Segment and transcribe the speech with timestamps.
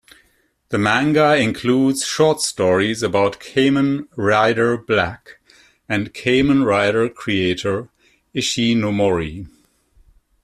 [0.69, 5.39] The manga includes short stories about Kamen Rider Black
[5.87, 7.87] and Kamen Rider creator
[8.33, 9.47] Ishinomori.